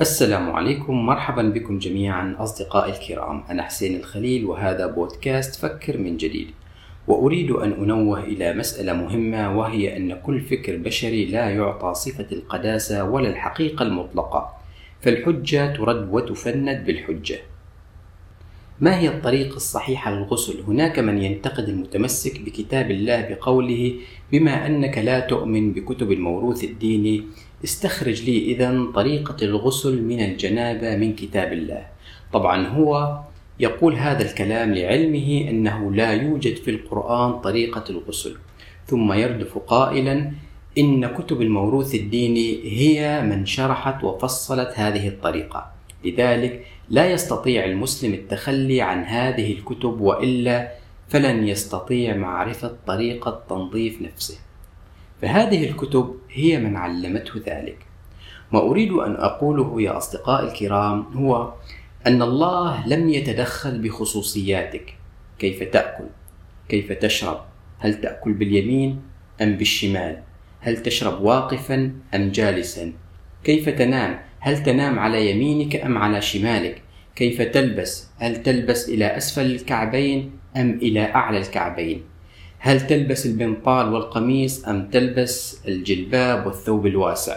السلام 0.00 0.50
عليكم 0.50 1.06
مرحبا 1.06 1.42
بكم 1.42 1.78
جميعا 1.78 2.36
أصدقائي 2.38 2.92
الكرام. 2.92 3.44
أنا 3.50 3.62
حسين 3.62 3.96
الخليل 3.96 4.44
وهذا 4.44 4.86
بودكاست 4.86 5.54
فكر 5.54 5.98
من 5.98 6.16
جديد. 6.16 6.50
وأريد 7.08 7.50
أن 7.50 7.72
أنوه 7.72 8.24
إلى 8.24 8.54
مسألة 8.54 8.92
مهمة 8.92 9.58
وهي 9.58 9.96
أن 9.96 10.14
كل 10.14 10.40
فكر 10.40 10.76
بشري 10.76 11.24
لا 11.24 11.50
يعطى 11.50 11.94
صفة 11.94 12.26
القداسة 12.32 13.04
ولا 13.04 13.28
الحقيقة 13.28 13.82
المطلقة. 13.82 14.56
فالحجة 15.00 15.76
ترد 15.76 16.08
وتفند 16.12 16.84
بالحجة. 16.86 17.38
ما 18.80 18.98
هي 18.98 19.08
الطريقة 19.08 19.56
الصحيحة 19.56 20.10
للغسل؟ 20.10 20.60
هناك 20.68 20.98
من 20.98 21.22
ينتقد 21.22 21.68
المتمسك 21.68 22.40
بكتاب 22.40 22.90
الله 22.90 23.28
بقوله 23.28 23.94
بما 24.32 24.66
أنك 24.66 24.98
لا 24.98 25.20
تؤمن 25.20 25.72
بكتب 25.72 26.12
الموروث 26.12 26.64
الديني 26.64 27.24
استخرج 27.64 28.22
لي 28.22 28.38
إذا 28.38 28.86
طريقة 28.94 29.36
الغسل 29.42 30.02
من 30.02 30.20
الجنابة 30.20 30.96
من 30.96 31.14
كتاب 31.14 31.52
الله. 31.52 31.86
طبعا 32.32 32.66
هو 32.66 33.20
يقول 33.60 33.94
هذا 33.94 34.22
الكلام 34.22 34.74
لعلمه 34.74 35.50
أنه 35.50 35.92
لا 35.92 36.12
يوجد 36.12 36.56
في 36.56 36.70
القرآن 36.70 37.40
طريقة 37.40 37.84
الغسل. 37.90 38.36
ثم 38.86 39.12
يردف 39.12 39.58
قائلا 39.58 40.32
إن 40.78 41.06
كتب 41.06 41.42
الموروث 41.42 41.94
الديني 41.94 42.60
هي 42.64 43.22
من 43.22 43.46
شرحت 43.46 44.04
وفصلت 44.04 44.72
هذه 44.74 45.08
الطريقة. 45.08 45.72
لذلك 46.04 46.66
لا 46.90 47.10
يستطيع 47.12 47.64
المسلم 47.64 48.14
التخلي 48.14 48.80
عن 48.80 49.04
هذه 49.04 49.52
الكتب 49.52 50.00
وإلا 50.00 50.72
فلن 51.08 51.48
يستطيع 51.48 52.16
معرفة 52.16 52.76
طريقة 52.86 53.42
تنظيف 53.48 54.02
نفسه. 54.02 54.38
فهذه 55.22 55.70
الكتب 55.70 56.14
هي 56.30 56.58
من 56.58 56.76
علمته 56.76 57.40
ذلك. 57.46 57.78
ما 58.52 58.60
أريد 58.60 58.92
أن 58.92 59.14
أقوله 59.14 59.82
يا 59.82 59.96
اصدقائي 59.96 60.48
الكرام 60.48 61.02
هو 61.02 61.52
أن 62.06 62.22
الله 62.22 62.88
لم 62.88 63.08
يتدخل 63.08 63.78
بخصوصياتك. 63.78 64.94
كيف 65.38 65.62
تأكل؟ 65.62 66.04
كيف 66.68 66.92
تشرب؟ 66.92 67.40
هل 67.78 68.00
تأكل 68.00 68.32
باليمين 68.32 69.02
أم 69.42 69.56
بالشمال؟ 69.56 70.22
هل 70.60 70.82
تشرب 70.82 71.20
واقفا 71.20 71.92
أم 72.14 72.30
جالسا؟ 72.30 72.92
كيف 73.44 73.68
تنام؟ 73.68 74.18
هل 74.40 74.62
تنام 74.62 74.98
على 74.98 75.30
يمينك 75.30 75.76
أم 75.76 75.98
على 75.98 76.22
شمالك؟ 76.22 76.82
كيف 77.16 77.42
تلبس؟ 77.42 78.08
هل 78.18 78.42
تلبس 78.42 78.88
إلى 78.88 79.16
أسفل 79.16 79.46
الكعبين 79.46 80.30
أم 80.56 80.70
إلى 80.82 81.14
أعلى 81.14 81.38
الكعبين؟ 81.38 82.02
هل 82.66 82.86
تلبس 82.86 83.26
البنطال 83.26 83.92
والقميص 83.92 84.68
أم 84.68 84.88
تلبس 84.90 85.60
الجلباب 85.68 86.46
والثوب 86.46 86.86
الواسع؟ 86.86 87.36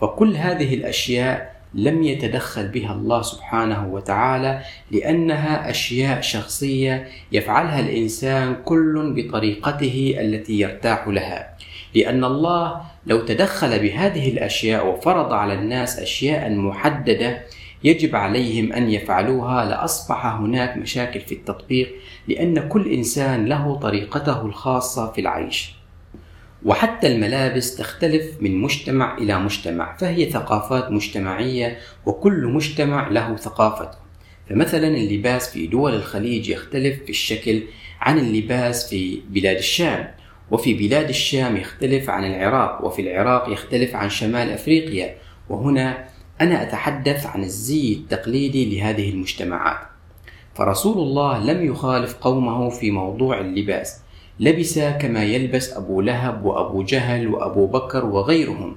فكل 0.00 0.36
هذه 0.36 0.74
الأشياء 0.74 1.54
لم 1.74 2.02
يتدخل 2.02 2.68
بها 2.68 2.92
الله 2.92 3.22
سبحانه 3.22 3.88
وتعالى 3.88 4.60
لأنها 4.90 5.70
أشياء 5.70 6.20
شخصية 6.20 7.08
يفعلها 7.32 7.80
الإنسان 7.80 8.56
كل 8.64 9.12
بطريقته 9.16 10.16
التي 10.20 10.60
يرتاح 10.60 11.08
لها. 11.08 11.56
لأن 11.94 12.24
الله 12.24 12.80
لو 13.06 13.20
تدخل 13.20 13.78
بهذه 13.78 14.32
الأشياء 14.32 14.88
وفرض 14.88 15.32
على 15.32 15.54
الناس 15.54 15.98
أشياء 15.98 16.50
محددة 16.50 17.40
يجب 17.84 18.16
عليهم 18.16 18.72
أن 18.72 18.90
يفعلوها 18.90 19.64
لأصبح 19.64 20.26
هناك 20.26 20.76
مشاكل 20.76 21.20
في 21.20 21.32
التطبيق 21.34 21.94
لأن 22.28 22.68
كل 22.68 22.92
إنسان 22.92 23.46
له 23.46 23.74
طريقته 23.74 24.46
الخاصة 24.46 25.12
في 25.12 25.20
العيش. 25.20 25.74
وحتى 26.64 27.06
الملابس 27.06 27.76
تختلف 27.76 28.24
من 28.40 28.60
مجتمع 28.60 29.18
إلى 29.18 29.38
مجتمع 29.38 29.96
فهي 29.96 30.30
ثقافات 30.30 30.90
مجتمعية 30.90 31.78
وكل 32.06 32.46
مجتمع 32.46 33.08
له 33.08 33.36
ثقافته. 33.36 33.98
فمثلا 34.50 34.88
اللباس 34.88 35.50
في 35.50 35.66
دول 35.66 35.94
الخليج 35.94 36.48
يختلف 36.48 37.02
في 37.02 37.10
الشكل 37.10 37.62
عن 38.00 38.18
اللباس 38.18 38.90
في 38.90 39.20
بلاد 39.30 39.56
الشام. 39.56 40.08
وفي 40.50 40.74
بلاد 40.74 41.08
الشام 41.08 41.56
يختلف 41.56 42.10
عن 42.10 42.24
العراق 42.24 42.84
وفي 42.84 43.02
العراق 43.02 43.52
يختلف 43.52 43.96
عن 43.96 44.10
شمال 44.10 44.50
أفريقيا. 44.50 45.14
وهنا 45.48 46.13
أنا 46.40 46.62
أتحدث 46.62 47.26
عن 47.26 47.42
الزي 47.42 47.92
التقليدي 47.92 48.76
لهذه 48.76 49.10
المجتمعات. 49.10 49.78
فرسول 50.54 50.98
الله 50.98 51.44
لم 51.44 51.64
يخالف 51.64 52.14
قومه 52.14 52.68
في 52.68 52.90
موضوع 52.90 53.40
اللباس 53.40 54.00
لبس 54.40 54.78
كما 54.78 55.24
يلبس 55.24 55.72
أبو 55.72 56.00
لهب 56.00 56.44
وأبو 56.44 56.82
جهل 56.82 57.28
وأبو 57.28 57.66
بكر 57.66 58.04
وغيرهم. 58.04 58.76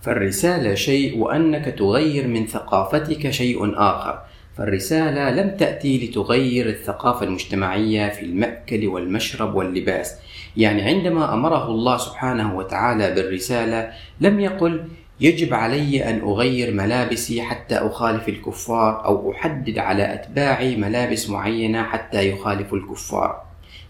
فالرسالة 0.00 0.74
شيء 0.74 1.18
وأنك 1.18 1.64
تغير 1.78 2.28
من 2.28 2.46
ثقافتك 2.46 3.30
شيء 3.30 3.74
آخر. 3.76 4.18
فالرسالة 4.56 5.30
لم 5.30 5.56
تأتي 5.56 6.06
لتغير 6.06 6.68
الثقافة 6.68 7.26
المجتمعية 7.26 8.08
في 8.08 8.22
المأكل 8.24 8.86
والمشرب 8.86 9.54
واللباس. 9.54 10.14
يعني 10.56 10.82
عندما 10.82 11.34
أمره 11.34 11.66
الله 11.66 11.96
سبحانه 11.96 12.56
وتعالى 12.56 13.14
بالرسالة 13.14 13.92
لم 14.20 14.40
يقل 14.40 14.84
يجب 15.20 15.54
علي 15.54 16.10
أن 16.10 16.20
أغير 16.20 16.74
ملابسي 16.74 17.42
حتى 17.42 17.74
أخالف 17.74 18.28
الكفار 18.28 19.04
أو 19.04 19.32
أحدد 19.32 19.78
على 19.78 20.14
أتباعي 20.14 20.76
ملابس 20.76 21.30
معينة 21.30 21.82
حتى 21.82 22.30
يخالفوا 22.30 22.78
الكفار. 22.78 23.42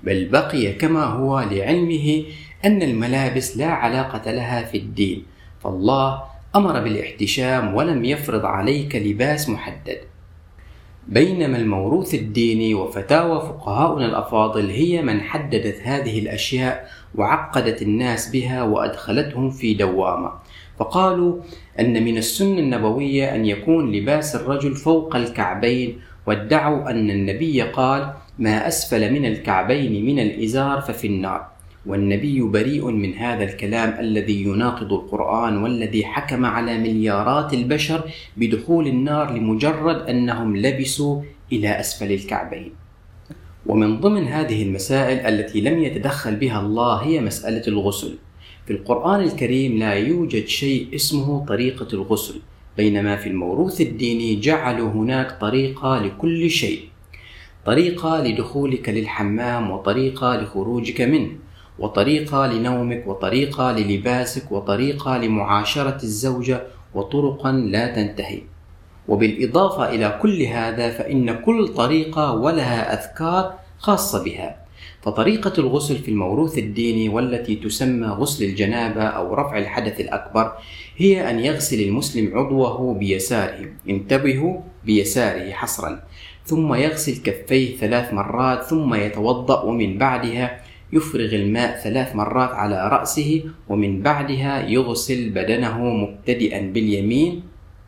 بل 0.02 0.28
بقي 0.28 0.72
كما 0.72 1.04
هو 1.04 1.41
لعلمه 1.41 2.24
أن 2.64 2.82
الملابس 2.82 3.56
لا 3.56 3.66
علاقة 3.66 4.30
لها 4.30 4.64
في 4.64 4.78
الدين 4.78 5.22
فالله 5.64 6.22
أمر 6.56 6.80
بالاحتشام 6.80 7.74
ولم 7.74 8.04
يفرض 8.04 8.44
عليك 8.44 8.97
لباس 8.97 9.48
محدد. 9.48 9.98
بينما 11.08 11.56
الموروث 11.56 12.14
الديني 12.14 12.74
وفتاوى 12.74 13.41
فقهاؤنا 13.41 14.06
الأفاضل 14.06 14.70
هي 14.70 15.02
من 15.02 15.20
حددت 15.20 15.80
هذه 15.82 16.18
الأشياء 16.18 16.91
وعقدت 17.14 17.82
الناس 17.82 18.28
بها 18.28 18.62
وأدخلتهم 18.62 19.50
في 19.50 19.74
دوامة. 19.74 20.32
فقالوا 20.80 21.36
أن 21.80 22.04
من 22.04 22.16
السنة 22.16 22.58
النبوية 22.58 23.34
أن 23.34 23.46
يكون 23.46 23.92
لباس 23.92 24.36
الرجل 24.36 24.76
فوق 24.76 25.16
الكعبين 25.16 25.98
وادعوا 26.26 26.91
أن 26.91 27.10
النبي 27.10 27.62
قال 27.62 28.12
ما 28.38 28.68
أسفل 28.68 29.12
من 29.12 29.26
الكعبين 29.26 30.06
من 30.06 30.18
الإزار 30.18 30.80
ففي 30.80 31.06
النار 31.06 31.46
والنبي 31.86 32.41
بريء 32.41 32.91
من 32.91 33.14
هذا 33.14 33.44
الكلام 33.44 34.00
الذي 34.00 34.42
يناقض 34.42 34.92
القرآن 34.92 35.62
والذي 35.62 36.04
حكم 36.04 36.44
على 36.44 36.78
مليارات 36.78 37.54
البشر 37.54 38.10
بدخول 38.36 38.86
النار 38.86 39.32
لمجرد 39.32 39.97
أنهم 40.08 40.56
لبسوا 40.56 41.22
إلى 41.52 41.80
أسفل 41.80 42.12
الكعبين. 42.12 42.72
ومن 43.66 44.00
ضمن 44.00 44.28
هذه 44.28 44.62
المسائل 44.62 45.18
التي 45.18 45.60
لم 45.60 45.78
يتدخل 45.78 46.36
بها 46.36 46.60
الله 46.60 46.97
هي 46.97 47.20
مسألة 47.20 47.62
الغسل. 47.68 48.18
في 48.66 48.72
القرآن 48.72 49.21
الكريم 49.21 49.78
لا 49.78 49.93
يوجد 49.93 50.47
شيء 50.47 50.94
اسمه 50.94 51.47
طريقة 51.47 51.88
الغسل، 51.93 52.41
بينما 52.76 53.16
في 53.16 53.28
الموروث 53.28 53.81
الديني 53.81 54.41
جعلوا 54.41 54.91
هناك 54.91 55.41
طريقة 55.41 55.98
لكل 55.98 56.50
شيء. 56.50 56.81
طريقة 57.66 58.22
لدخولك 58.22 58.88
للحمام 58.88 59.71
وطريقة 59.71 60.37
لخروجك 60.37 61.00
منه. 61.00 61.31
وطريقة 61.78 62.47
لنومك 62.47 63.06
وطريقة 63.06 63.72
للباسك 63.72 64.53
وطريقة 64.53 65.19
لمعاشرة 65.19 65.98
الزوجة 66.03 66.62
وطرقا 66.94 67.53
لا 67.53 67.94
تنتهي 67.94 68.42
وبالإضافة 69.09 69.88
إلى 69.88 70.19
كل 70.22 70.42
هذا 70.42 70.91
فإن 70.91 71.34
كل 71.34 71.69
طريقة 71.69 72.32
ولها 72.32 72.94
أذكار 72.94 73.54
خاصة 73.78 74.25
بها 74.25 74.59
فطريقة 75.02 75.52
الغسل 75.58 75.98
في 75.98 76.10
الموروث 76.10 76.58
الديني 76.58 77.08
والتي 77.08 77.56
تسمى 77.56 78.06
غسل 78.06 78.44
الجنابة 78.44 79.02
أو 79.02 79.34
رفع 79.34 79.58
الحدث 79.58 80.00
الأكبر 80.00 80.52
هي 80.96 81.30
أن 81.30 81.38
يغسل 81.38 81.80
المسلم 81.80 82.38
عضوه 82.38 82.94
بيساره 82.94 83.68
انتبهوا 83.88 84.60
بيساره 84.84 85.50
حصرا. 85.53 86.03
ثم 86.44 86.74
يغسل 86.74 87.22
كفيه 87.22 87.77
ثلاث 87.77 88.15
مرات 88.15 88.62
ثم 88.62 88.94
يتوضأ 88.94 89.62
ومن 89.62 89.98
بعدها 89.98 90.60
يفرغ 90.92 91.34
الماء 91.34 91.78
ثلاث 91.78 92.16
مرات 92.16 92.50
على 92.50 92.88
رأسه 92.88 93.44
ومن 93.68 94.03
بعدها 94.03 94.68
يغسل 94.68 95.30
بدنه 95.30 95.78
مبتدئا 95.78 96.60
باليمين 96.60 97.42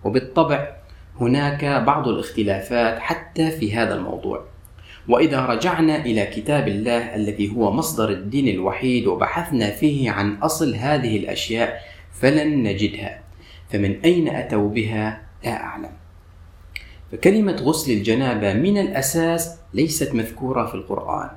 وبالطبع. 0.05 0.77
هناك 1.21 1.65
بعض 1.87 2.09
الاختلافات 2.09 2.99
حتى 2.99 3.51
في 3.51 3.75
هذا 3.75 3.95
الموضوع. 3.95 4.52
وإذا 5.09 5.47
رجعنا 5.47 5.97
إلى 6.07 6.27
كتاب 6.27 6.69
الله 6.69 7.15
الذي 7.15 7.57
هو 7.57 7.73
مصدر 7.73 8.11
الدين 8.11 8.49
الوحيد 8.49 9.07
وبحثنا 9.07 9.71
فيه 9.71 10.11
عن 10.11 10.35
أصل 10.37 10.75
هذه 10.75 11.17
الأشياء 11.17 11.83
فلن 12.13 12.63
نجدها. 12.63 13.23
فمن 13.71 14.01
أين 14.05 14.29
أتوا 14.29 14.69
بها؟ 14.69 15.23
لا 15.45 15.63
أعلم. 15.63 15.91
فكلمة 17.13 17.53
غسل 17.53 17.93
الجنابة 17.93 18.53
من 18.53 18.79
الأساس 18.79 19.59
ليست 19.75 20.15
مذكورة 20.15 20.67
في 20.67 20.75
القرآن. 20.75 21.31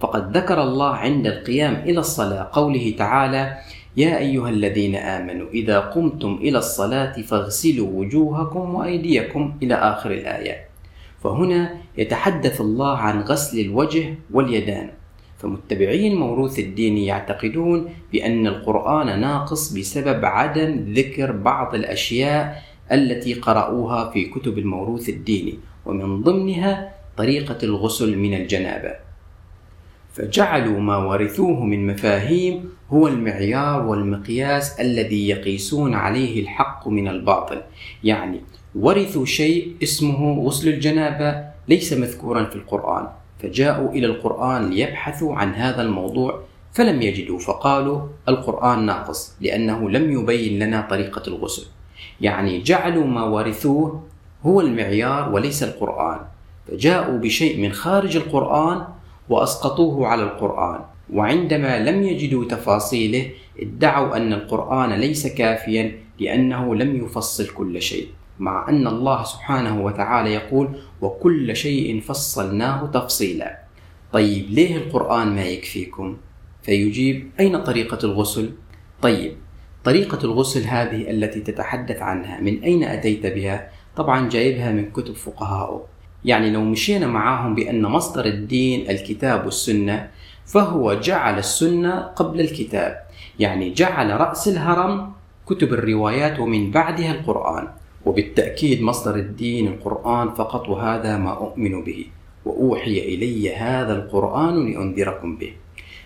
فقد 0.00 0.36
ذكر 0.36 0.62
الله 0.62 0.90
عند 0.90 1.26
القيام 1.26 1.74
إلى 1.74 1.98
الصلاة 1.98 2.50
قوله 2.52 2.94
تعالى 2.98 3.56
يا 3.96 4.18
أيها 4.18 4.48
الذين 4.48 4.96
آمنوا 4.96 5.48
إذا 5.48 5.80
قمتم 5.80 6.38
إلى 6.42 6.58
الصلاة 6.58 7.12
فاغسلوا 7.22 7.88
وجوهكم 7.88 8.74
وأيديكم 8.74 9.58
إلى 9.62 9.74
آخر 9.74 10.10
الآية. 10.10 10.69
فهنا 11.22 11.74
يتحدث 11.98 12.60
الله 12.60 12.96
عن 12.96 13.20
غسل 13.20 13.60
الوجه 13.60 14.14
واليدان. 14.32 14.90
فمتبعي 15.38 16.08
الموروث 16.08 16.58
الديني 16.58 17.06
يعتقدون 17.06 17.88
بأن 18.12 18.46
القرآن 18.46 19.20
ناقص 19.20 19.72
بسبب 19.72 20.24
عدم 20.24 20.92
ذكر 20.92 21.32
بعض 21.32 21.74
الأشياء 21.74 22.62
التي 22.92 23.34
قرأوها 23.34 24.10
في 24.10 24.24
كتب 24.24 24.58
الموروث 24.58 25.08
الديني 25.08 25.58
ومن 25.86 26.22
ضمنها 26.22 26.94
طريقة 27.16 27.58
الغسل 27.62 28.18
من 28.18 28.34
الجنابة. 28.34 29.09
فجعلوا 30.12 30.80
ما 30.80 30.96
ورثوه 30.96 31.64
من 31.64 31.86
مفاهيم 31.86 32.70
هو 32.90 33.08
المعيار 33.08 33.86
والمقياس 33.86 34.80
الذي 34.80 35.28
يقيسون 35.28 35.94
عليه 35.94 36.42
الحق 36.42 36.88
من 36.88 37.08
الباطل. 37.08 37.60
يعني 38.04 38.40
ورثوا 38.74 39.24
شيء 39.24 39.76
اسمه 39.82 40.44
غسل 40.44 40.68
الجنابة 40.68 41.44
ليس 41.68 41.92
مذكورا 41.92 42.44
في 42.44 42.56
القرآن. 42.56 43.08
فجاءوا 43.42 43.90
إلى 43.92 44.06
القرآن 44.06 44.70
ليبحثوا 44.70 45.34
عن 45.34 45.54
هذا 45.54 45.82
الموضوع 45.82 46.40
فلم 46.72 47.02
يجدوا 47.02 47.38
فقالوا 47.38 48.00
القرآن 48.28 48.86
ناقص 48.86 49.36
لأنه 49.40 49.90
لم 49.90 50.12
يبين 50.12 50.58
لنا 50.58 50.86
طريقة 50.90 51.22
الغسل. 51.28 51.66
يعني 52.20 52.62
جعلوا 52.62 53.06
ما 53.06 53.24
ورثوه 53.24 54.02
هو 54.46 54.60
المعيار 54.60 55.32
وليس 55.32 55.62
القرآن. 55.62 56.18
فجاءوا 56.68 57.18
بشيء 57.18 57.60
من 57.60 57.72
خارج 57.72 58.16
القرآن 58.16 58.84
وأسقطوه 59.30 60.06
على 60.06 60.22
القرآن 60.22 60.80
وعندما 61.12 61.78
لم 61.78 62.02
يجدوا 62.02 62.44
تفاصيله 62.44 63.30
ادعوا 63.60 64.16
أن 64.16 64.32
القرآن 64.32 64.92
ليس 64.92 65.26
كافيا 65.26 65.98
لأنه 66.20 66.74
لم 66.74 67.04
يفصل 67.04 67.48
كل 67.48 67.82
شيء 67.82 68.08
مع 68.38 68.68
أن 68.68 68.86
الله 68.86 69.24
سبحانه 69.24 69.84
وتعالى 69.84 70.34
يقول 70.34 70.68
وكل 71.00 71.56
شيء 71.56 72.00
فصلناه 72.00 72.86
تفصيلا 72.86 73.58
طيب 74.12 74.50
ليه 74.50 74.76
القرآن 74.76 75.34
ما 75.34 75.42
يكفيكم؟ 75.42 76.16
فيجيب 76.62 77.30
أين 77.40 77.62
طريقة 77.62 77.98
الغسل؟ 78.04 78.52
طيب 79.02 79.36
طريقة 79.84 80.24
الغسل 80.24 80.64
هذه 80.64 81.10
التي 81.10 81.40
تتحدث 81.40 82.02
عنها 82.02 82.40
من 82.40 82.62
أين 82.62 82.84
أتيت 82.84 83.26
بها؟ 83.26 83.70
طبعا 83.96 84.28
جايبها 84.28 84.72
من 84.72 84.90
كتب 84.90 85.14
فقهائه 85.14 85.86
يعني 86.24 86.50
لو 86.50 86.64
مشينا 86.64 87.06
معاهم 87.06 87.54
بأن 87.54 87.82
مصدر 87.82 88.24
الدين 88.24 88.90
الكتاب 88.90 89.44
والسنة 89.44 90.08
فهو 90.46 90.94
جعل 90.94 91.38
السنة 91.38 92.00
قبل 92.00 92.40
الكتاب. 92.40 93.02
يعني 93.38 93.72
جعل 93.72 94.20
رأس 94.20 94.48
الهرم 94.48 95.12
كتب 95.46 95.72
الروايات 95.72 96.40
ومن 96.40 96.70
بعدها 96.70 97.12
القرآن. 97.12 97.68
وبالتأكيد 98.06 98.82
مصدر 98.82 99.16
الدين 99.16 99.66
القرآن 99.68 100.30
فقط 100.30 100.68
وهذا 100.68 101.16
ما 101.16 101.32
أؤمن 101.32 101.84
به. 101.84 102.06
وأوحي 102.44 102.98
إلي 102.98 103.54
هذا 103.54 103.92
القرآن 103.92 104.72
لأنذركم 104.72 105.36
به. 105.36 105.52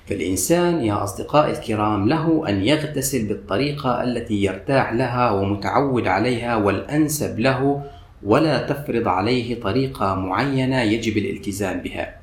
فالإنسان 0.06 0.84
يا 0.84 1.04
أصدقائي 1.04 1.52
الكرام 1.52 2.08
له 2.08 2.48
أن 2.48 2.64
يغتسل 2.64 3.28
بالطريقة 3.28 4.02
التي 4.02 4.44
يرتاح 4.44 4.92
لها 4.92 5.30
ومتعود 5.30 6.06
عليها 6.06 6.56
والأنسب 6.56 7.40
له 7.40 7.82
ولا 8.24 8.66
تفرض 8.66 9.08
عليه 9.08 9.60
طريقة 9.60 10.14
معينة 10.14 10.80
يجب 10.80 11.16
الالتزام 11.16 11.80
بها. 11.80 12.16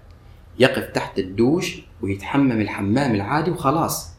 يقف 0.59 0.89
تحت 0.89 1.19
الدوش 1.19 1.81
ويتحمم 2.01 2.61
الحمام 2.61 3.15
العادي 3.15 3.51
وخلاص. 3.51 4.11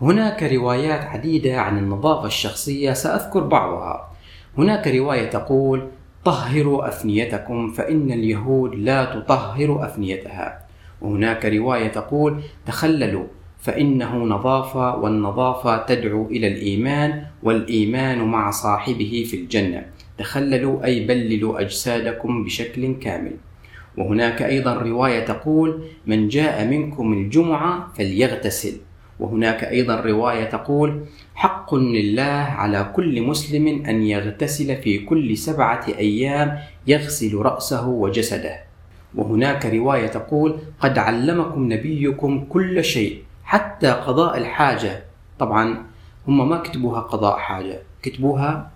هناك 0.00 0.42
روايات 0.42 1.00
عديدة 1.00 1.60
عن 1.60 1.78
النظافة 1.78 2.26
الشخصية 2.26 2.92
سأذكر 2.92 3.40
بعضها. 3.40 4.10
هناك 4.58 4.88
رواية 4.88 5.30
تقول 5.30 5.88
طهروا 6.24 6.88
أفنيتكم 6.88 7.72
فإن 7.72 8.12
اليهود 8.12 8.74
لا 8.74 9.04
تطهر 9.04 9.84
أفنيتها. 9.84 10.66
وهناك 11.00 11.46
رواية 11.46 11.88
تقول 11.88 12.42
تخللوا 12.66 13.26
فإنه 13.58 14.16
نظافة 14.16 14.96
والنظافة 14.96 15.76
تدعو 15.76 16.26
إلى 16.26 16.48
الإيمان 16.48 17.24
والإيمان 17.42 18.18
مع 18.18 18.50
صاحبه 18.50 19.26
في 19.30 19.36
الجنة. 19.36 19.86
تخللوا 20.18 20.84
أي 20.84 21.06
بللوا 21.06 21.60
أجسادكم 21.60 22.44
بشكل 22.44 22.94
كامل. 22.94 23.36
وهناك 23.98 24.42
أيضا 24.42 24.74
رواية 24.74 25.24
تقول 25.24 25.84
من 26.06 26.28
جاء 26.28 26.64
منكم 26.66 27.12
الجمعة 27.12 27.92
فليغتسل. 27.96 28.76
وهناك 29.20 29.64
أيضا 29.64 30.00
رواية 30.00 30.44
تقول 30.44 31.04
حق 31.34 31.74
لله 31.74 32.22
على 32.60 32.92
كل 32.96 33.22
مسلم 33.22 33.84
أن 33.86 34.02
يغتسل 34.02 34.76
في 34.76 34.98
كل 34.98 35.36
سبعة 35.36 35.86
أيام 35.88 36.58
يغسل 36.86 37.34
رأسه 37.34 37.88
وجسده. 37.88 38.60
وهناك 39.14 39.66
رواية 39.66 40.06
تقول 40.06 40.58
قد 40.80 40.98
علمكم 40.98 41.72
نبيكم 41.72 42.44
كل 42.44 42.84
شيء 42.84 43.22
حتى 43.44 43.90
قضاء 43.90 44.38
الحاجة. 44.38 45.04
طبعا 45.38 45.86
هم 46.28 46.48
ما 46.48 46.56
كتبوها 46.56 47.00
قضاء 47.00 47.38
حاجة 47.38 47.82
كتبوها 48.02 48.70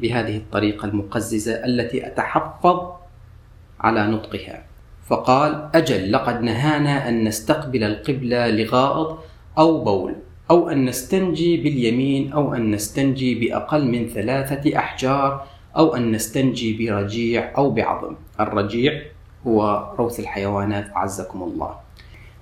بهذه 0.00 0.36
الطريقة 0.36 0.86
المقززة 0.86 1.64
التي 1.64 2.06
أتحفظ 2.06 2.92
على 3.80 4.06
نطقها. 4.06 4.64
فقال 5.06 5.68
أجل 5.74 6.12
لقد 6.12 6.42
نهانا 6.42 7.08
أن 7.08 7.24
نستقبل 7.24 7.84
القبلة 7.84 8.48
لغائط 8.48 9.18
أو 9.58 9.84
بول 9.84 10.14
أو 10.50 10.68
أن 10.68 10.84
نستنجي 10.84 11.56
باليمين 11.56 12.32
أو 12.32 12.54
أن 12.54 12.70
نستنجي 12.70 13.34
بأقل 13.34 13.88
من 13.88 14.08
ثلاثة 14.08 14.78
أحجار 14.78 15.46
أو 15.76 15.96
أن 15.96 16.12
نستنجي 16.12 16.76
برجيع 16.76 17.52
أو 17.56 17.70
بعظم. 17.70 18.14
الرجيع 18.40 19.02
هو 19.46 19.88
روث 19.98 20.20
الحيوانات 20.20 20.90
أعزكم 20.96 21.42
الله. 21.42 21.74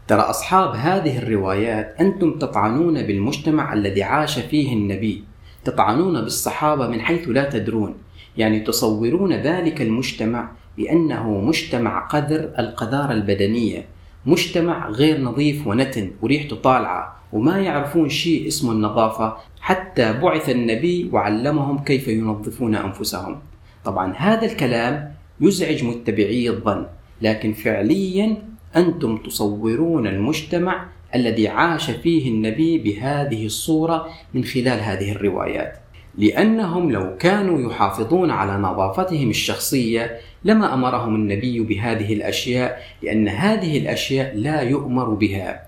ترى 0.09 0.21
أصحاب 0.21 0.75
هذه 0.75 1.19
الروايات 1.19 1.97
أنتم 2.01 2.39
تطعنون 2.39 3.03
بالمجتمع 3.03 3.73
الذي 3.73 4.03
عاش 4.03 4.39
فيه 4.39 4.73
النبي. 4.73 5.25
تطعنون 5.65 6.21
بالصحابة 6.21 6.89
من 6.89 7.01
حيث 7.01 7.29
لا 7.29 7.51
تدرون 7.51 7.95
يعني 8.37 8.61
تصورون 8.61 9.33
ذلك 9.33 9.83
المجتمع 9.83 10.51
بأنه 10.77 11.41
مجتمع 11.41 12.07
قذر 12.07 12.51
القذارة 12.59 13.13
البدنية 13.13 13.87
مجتمع 14.27 14.89
غير 14.89 15.21
نظيف 15.21 15.67
ونتن 15.67 16.11
وريحته 16.23 16.57
طالعة 16.57 17.17
وما 17.33 17.59
يعرفون 17.59 18.09
شيء 18.09 18.47
اسمه 18.49 18.73
النظافة 18.73 19.37
حتى 19.61 20.13
بعث 20.13 20.51
النبي 20.51 21.11
وعلمهم 21.13 21.79
كيف 21.79 22.09
ينظفون 22.09 22.75
أنفسهم. 22.75 23.39
طبعا 23.85 24.13
هذا 24.17 24.47
الكلام 24.47 25.15
يزعج 25.41 25.85
متبعي 25.85 26.51
الظن 26.51 26.87
لكن 27.23 27.53
فعليا 27.53 28.37
أنتم 28.77 29.17
تصورون 29.17 30.07
المجتمع 30.07 30.87
الذي 31.15 31.49
عاش 31.49 31.91
فيه 31.91 32.31
النبي 32.31 32.79
بهذه 32.79 33.47
الصورة 33.47 34.09
من 34.35 34.45
خلال 34.45 34.81
هذه 34.81 35.13
الروايات. 35.13 35.79
لأنهم 36.19 36.91
لو 36.91 37.17
كانوا 37.17 37.71
يحافظون 37.71 38.31
على 38.31 38.63
نظافتهم 38.63 39.31
الشخصية 39.31 40.19
لما 40.45 40.75
أمرهم 40.75 41.15
النبي 41.15 41.61
بهذه 41.61 42.13
الأشياء 42.13 42.83
لأن 43.03 43.29
هذه 43.29 43.79
الأشياء 43.79 44.37
لا 44.37 44.61
يؤمر 44.61 45.09
بها. 45.09 45.63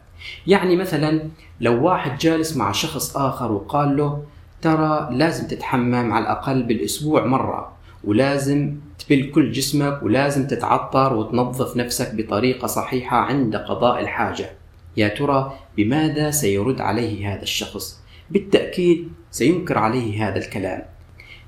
يعني 0.47 0.77
مثلا 0.77 1.23
لو 1.61 1.85
واحد 1.85 2.19
جالس 2.19 2.57
مع 2.57 2.73
شخص 2.73 3.17
آخر 3.17 3.53
وقال 3.53 3.97
له 3.97 4.23
ترى 4.63 5.09
لازم 5.13 5.47
تتحمم 5.47 6.13
على 6.13 6.23
الأقل 6.23 6.63
بالأسبوع 6.63 7.27
مرة 7.27 7.73
ولازم 8.05 8.77
تبل 8.99 9.31
كل 9.31 9.53
جسمك 9.53 10.03
ولازم 10.03 10.47
تتعطر 10.47 11.15
وتنظف 11.17 11.77
نفسك 11.77 12.15
بطريقة 12.15 12.67
صحيحة 12.67 13.17
عند 13.17 13.57
قضاء 13.57 14.01
الحاجة. 14.01 14.51
يا 14.97 15.09
ترى 15.09 15.59
بماذا 15.77 16.31
سيرد 16.31 16.81
عليه 16.81 17.35
هذا 17.35 17.43
الشخص؟ 17.43 18.01
بالتأكيد 18.31 19.13
سينكر 19.31 19.79
عليه 19.79 20.29
هذا 20.29 20.39
الكلام. 20.39 20.83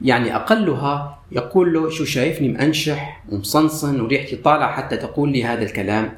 يعني 0.03 0.37
أقلها 0.37 1.19
يقول 1.33 1.75
له 1.75 1.91
شو 1.91 2.05
شايفني 2.05 2.49
مأنشح 2.49 3.25
ومصنصن 3.33 4.01
وريحتي 4.01 4.37
طالعة 4.37 4.73
حتى 4.73 4.97
تقول 4.97 5.33
لي 5.33 5.45
هذا 5.45 5.63
الكلام؟ 5.63 6.13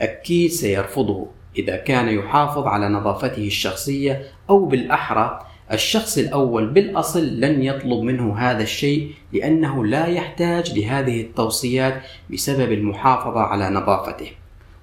أكيد 0.00 0.50
سيرفضه. 0.50 1.28
إذا 1.58 1.76
كان 1.76 2.08
يحافظ 2.08 2.66
على 2.66 2.88
نظافته 2.88 3.46
الشخصية 3.46 4.22
أو 4.50 4.66
بالأحرى 4.66 5.40
الشخص 5.72 6.18
الأول 6.18 6.66
بالأصل 6.66 7.40
لن 7.40 7.62
يطلب 7.62 8.02
منه 8.02 8.38
هذا 8.38 8.62
الشيء 8.62 9.12
لأنه 9.32 9.84
لا 9.84 10.06
يحتاج 10.06 10.78
لهذه 10.78 11.20
التوصيات 11.20 12.02
بسبب 12.32 12.72
المحافظة 12.72 13.40
على 13.40 13.70
نظافته. 13.70 14.30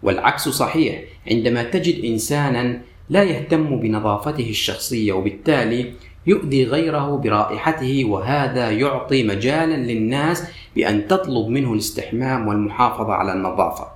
والعكس 0.03 0.50
صحيح 0.50 1.01
عندما 1.31 1.63
تجد 1.63 2.05
إنسانا 2.05 2.81
لا 3.10 3.24
يهتم 3.24 3.79
بنظافته 3.79 4.50
الشخصية 4.50 5.13
وبالتالي 5.13 5.93
يؤذي 6.27 6.63
غيره 6.63 7.17
برائحته 7.17 8.05
وهذا 8.05 8.72
يعطي 8.72 9.24
مجالا 9.24 9.75
للناس 9.75 10.43
بأن 10.75 11.08
تطلب 11.08 11.48
منه 11.48 11.74
الاستحمام 11.74 12.48
والمحافظة 12.48 13.13
على 13.13 13.34
النظافة. 13.34 13.88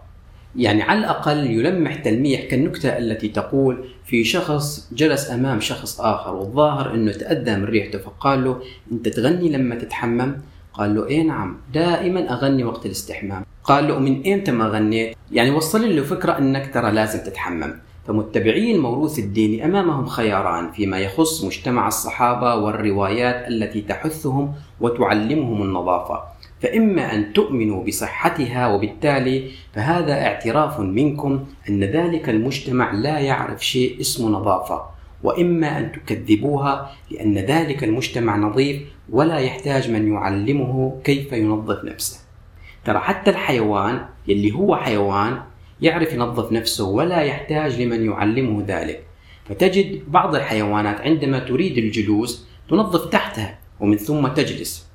يعني 0.55 0.81
على 0.81 0.99
الأقل 0.99 1.51
يلمح 1.51 1.95
تلميح 1.95 2.41
كالنكتة 2.41 2.97
التي 2.97 3.27
تقول 3.27 3.85
في 4.05 4.23
شخص 4.23 4.89
جلس 4.93 5.31
أمام 5.31 5.59
شخص 5.59 6.01
آخر 6.01 6.35
والظاهر 6.35 6.93
أنه 6.93 7.11
تأذى 7.11 7.55
من 7.55 7.65
ريحته 7.65 7.99
فقال 7.99 8.43
له 8.43 8.61
أنت 8.91 9.09
تغني 9.09 9.49
لما 9.49 9.75
تتحمم؟ 9.75 10.37
قال 10.73 10.95
له 10.95 11.07
إيه 11.07 11.23
نعم 11.23 11.57
دائما 11.73 12.33
أغني 12.33 12.63
وقت 12.63 12.85
الاستحمام. 12.85 13.45
قال 13.65 13.87
له 13.87 13.99
من 13.99 14.33
إمتى 14.33 14.51
ما 14.51 14.67
غنيت؟ 14.67 15.17
يعني 15.31 15.51
وصل 15.51 15.95
له 15.95 16.03
فكرة 16.03 16.37
أنك 16.37 16.73
ترى 16.73 16.91
لازم 16.91 17.19
تتحمم. 17.19 17.73
فمتبعي 18.07 18.75
الموروث 18.75 19.19
الديني 19.19 19.65
أمامهم 19.65 20.05
خياران 20.05 20.71
فيما 20.71 20.99
يخص 20.99 21.43
مجتمع 21.43 21.87
الصحابة 21.87 22.55
والروايات 22.55 23.47
التي 23.47 23.81
تحثهم 23.81 24.53
وتعلمهم 24.81 25.61
النظافة. 25.61 26.23
فإما 26.61 27.13
أن 27.13 27.33
تؤمنوا 27.33 27.83
بصحتها 27.83 28.67
وبالتالي 28.67 29.51
فهذا 29.73 30.13
اعتراف 30.13 30.79
منكم 30.79 31.45
أن 31.69 31.83
ذلك 31.83 32.29
المجتمع 32.29 32.91
لا 32.91 33.19
يعرف 33.19 33.65
شيء 33.65 34.01
اسمه 34.01 34.29
نظافة. 34.29 34.81
وإما 35.23 35.77
أن 35.77 35.91
تكذبوها 35.91 36.91
لأن 37.11 37.37
ذلك 37.37 37.83
المجتمع 37.83 38.37
نظيف 38.37 38.81
ولا 39.09 39.37
يحتاج 39.37 39.91
من 39.91 40.13
يعلمه 40.13 41.01
كيف 41.03 41.31
ينظف 41.33 41.83
نفسه. 41.83 42.24
ترى 42.85 42.99
حتى 42.99 43.31
الحيوان 43.31 44.05
يلي 44.27 44.51
هو 44.51 44.75
حيوان 44.75 45.41
يعرف 45.81 46.13
ينظف 46.13 46.51
نفسه 46.51 46.83
ولا 46.83 47.21
يحتاج 47.21 47.81
لمن 47.81 48.05
يعلمه 48.05 48.63
ذلك. 48.67 49.03
فتجد 49.49 50.11
بعض 50.11 50.35
الحيوانات 50.35 51.01
عندما 51.01 51.39
تريد 51.39 51.77
الجلوس 51.77 52.45
تنظف 52.69 53.05
تحتها 53.05 53.59
ومن 53.79 53.97
ثم 53.97 54.27
تجلس. 54.27 54.89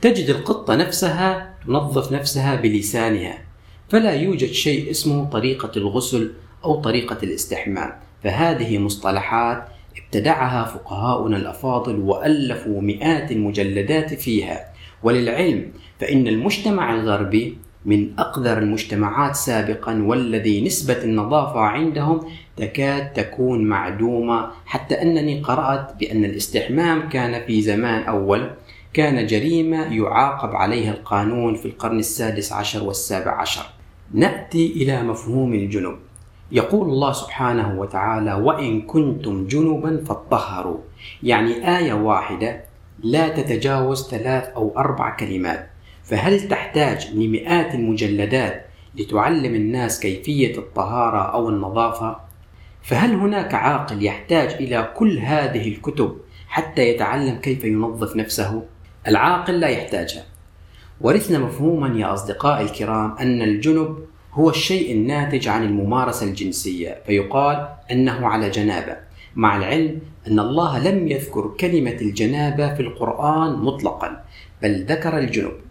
تجد 0.00 0.30
القطة 0.30 0.74
نفسها 0.74 1.54
تنظف 1.66 2.12
نفسها 2.12 2.54
بلسانها. 2.54 3.38
فلا 3.88 4.14
يوجد 4.14 4.48
شيء 4.48 4.90
اسمه 4.90 5.24
طريقة 5.24 5.70
الغسل 5.76 6.32
أو 6.64 6.80
طريقة 6.80 7.18
الاستحمام. 7.22 7.92
فهذه 8.24 8.78
مصطلحات 8.78 9.68
ابتدعها 10.04 10.64
فقهاؤنا 10.64 11.36
الأفاضل 11.36 11.98
وألفوا 11.98 12.80
مئات 12.80 13.32
المجلدات 13.32 14.14
فيها. 14.14 14.72
وللعلم 15.02 15.72
فإن 16.00 16.28
المجتمع 16.28 16.94
الغربي 16.94 17.58
من 17.86 18.18
أقذر 18.18 18.58
المجتمعات 18.58 19.34
سابقا 19.34 20.02
والذي 20.02 20.64
نسبة 20.64 21.04
النظافة 21.04 21.60
عندهم 21.60 22.20
تكاد 22.56 23.12
تكون 23.12 23.64
معدومة 23.64 24.50
حتى 24.66 25.02
أنني 25.02 25.40
قرأت 25.40 25.94
بأن 26.00 26.24
الاستحمام 26.24 27.08
كان 27.08 27.46
في 27.46 27.62
زمان 27.62 28.02
أول 28.02 28.50
كان 28.92 29.26
جريمة 29.26 29.94
يعاقب 29.94 30.54
عليها 30.54 30.92
القانون 30.92 31.54
في 31.54 31.66
القرن 31.66 31.98
السادس 31.98 32.52
عشر 32.52 32.84
والسابع 32.84 33.40
عشر. 33.40 33.66
نأتي 34.14 34.72
إلى 34.72 35.02
مفهوم 35.02 35.54
الجنب 35.54 35.96
يقول 36.52 36.88
الله 36.88 37.12
سبحانه 37.12 37.80
وتعالى 37.80 38.34
وإن 38.34 38.82
كنتم 38.82 39.46
جنبا 39.46 40.04
فاطهروا. 40.04 40.78
يعني 41.22 41.78
آية 41.78 41.92
واحدة 41.92 42.60
لا 43.02 43.28
تتجاوز 43.28 44.08
ثلاث 44.08 44.48
أو 44.48 44.78
أربع 44.78 45.16
كلمات. 45.16 45.70
فهل 46.06 46.48
تحتاج 46.48 47.10
لمئات 47.14 47.74
المجلدات 47.74 48.66
لتعلم 48.94 49.54
الناس 49.54 50.00
كيفية 50.00 50.58
الطهارة 50.58 51.32
أو 51.32 51.48
النظافة؟ 51.48 52.16
فهل 52.82 53.14
هناك 53.14 53.54
عاقل 53.54 54.04
يحتاج 54.04 54.50
إلى 54.50 54.92
كل 54.96 55.18
هذه 55.18 55.68
الكتب 55.68 56.16
حتى 56.48 56.88
يتعلم 56.88 57.36
كيف 57.36 57.64
ينظف 57.64 58.16
نفسه؟ 58.16 58.62
العاقل 59.08 59.60
لا 59.60 59.68
يحتاجها. 59.68 60.24
ورثنا 61.00 61.38
مفهوما 61.38 62.00
يا 62.00 62.14
أصدقائي 62.14 62.64
الكرام 62.64 63.16
أن 63.20 63.42
الجنب 63.42 63.98
هو 64.32 64.50
الشيء 64.50 64.92
الناتج 64.92 65.48
عن 65.48 65.62
الممارسة 65.62 66.26
الجنسية 66.26 67.02
فيقال 67.06 67.68
أنه 67.90 68.26
على 68.26 68.50
جنابة 68.50 68.96
مع 69.36 69.56
العلم 69.56 70.00
أن 70.28 70.38
الله 70.38 70.90
لم 70.90 71.08
يذكر 71.08 71.54
كلمة 71.60 71.96
الجنابة 72.00 72.74
في 72.74 72.80
القرآن 72.80 73.52
مطلقا 73.52 74.24
بل 74.62 74.84
ذكر 74.84 75.18
الجنب 75.18 75.65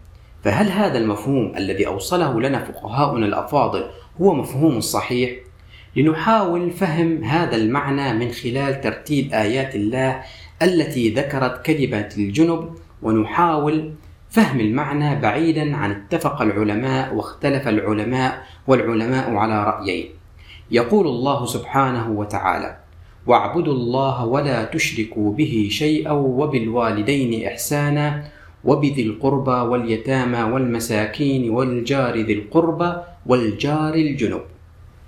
فهل 0.46 0.72
هذا 0.72 0.98
المفهوم 0.98 1.54
الذي 1.58 1.88
أوصله 1.88 2.42
لنا 2.42 2.60
فقهاؤنا 2.64 3.26
الأفاضل 3.26 3.86
هو 4.22 4.34
مفهوم 4.34 4.80
صحيح؟ 4.80 5.32
لنحاول 5.96 6.72
فهم 6.72 7.24
هذا 7.24 7.56
المعنى 7.56 8.14
من 8.14 8.32
خلال 8.32 8.82
ترتيب 8.82 9.34
آيات 9.34 9.76
الله 9.76 10.22
التي 10.62 11.10
ذكرت 11.10 11.66
كلمه 11.66 12.10
الجنب 12.18 12.70
ونحاول 13.02 13.94
فهم 14.30 14.60
المعنى 14.60 15.22
بعيدا 15.22 15.76
عن 15.76 15.92
اتفق 15.92 16.42
العلماء 16.42 17.16
واختلف 17.16 17.68
العلماء 17.68 18.44
والعلماء 18.68 19.36
على 19.36 19.64
رأيين. 19.64 20.10
يقول 20.72 21.08
الله 21.08 21.46
سبحانه 21.46 22.12
وتعالى: 22.12 22.78
واعبدوا 23.28 23.74
الله 23.74 24.26
ولا 24.26 24.64
تشركوا 24.64 25.34
به 25.34 25.68
شيئا 25.72 26.12
وبالوالدين 26.12 27.48
احسانا 27.48 28.35
وبذي 28.66 29.04
القربى 29.04 29.52
واليتامى 29.52 30.44
والمساكين 30.54 31.50
والجار 31.50 32.18
ذي 32.18 32.34
القربى 32.34 32.94
والجار 33.26 33.94
الجنب. 33.94 34.42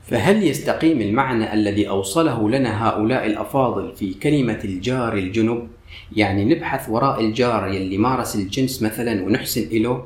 فهل 0.04 0.44
يستقيم 0.44 1.02
المعنى 1.02 1.54
الذي 1.54 1.90
أوصله 1.90 2.50
لنا 2.50 2.88
هؤلاء 2.88 3.26
الأفاضل 3.26 3.96
في 3.96 4.14
كلمة 4.14 4.60
الجار 4.64 5.14
الجنب؟ 5.14 5.68
يعني 6.16 6.46
نبحث 6.46 6.90
وراء 6.90 7.26
الجار 7.26 7.68
يلي 7.68 7.98
مارس 7.98 8.36
الجنس 8.36 8.84
مثلا 8.84 9.26
ونحسن 9.26 9.62
إله. 9.72 10.06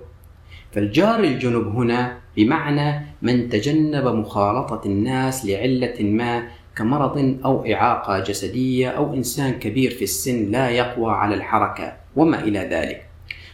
فالجار 0.72 1.20
الجنب 1.20 1.68
هنا 1.68 2.18
بمعنى 2.38 3.06
من 3.22 3.50
تجنب 3.50 4.08
مخالطة 4.08 4.82
الناس 4.86 5.46
لعلة 5.46 6.04
ما 6.04 6.48
كمرض 6.76 7.38
أو 7.46 7.66
إعاقة 7.66 8.20
جسدية 8.20 8.90
أو 8.90 9.14
إنسان 9.14 9.52
كبير 9.54 9.92
في 9.92 10.04
السن 10.04 10.52
لا 10.52 10.70
يقوى 10.70 11.12
على 11.12 11.36
الحركة 11.36 11.94
وما 12.16 12.44
إلى 12.44 12.60
ذلك. 12.60 13.11